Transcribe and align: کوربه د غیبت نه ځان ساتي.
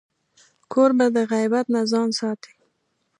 کوربه 0.71 1.07
د 1.15 1.17
غیبت 1.31 1.65
نه 1.73 1.81
ځان 1.91 2.09
ساتي. 2.19 2.53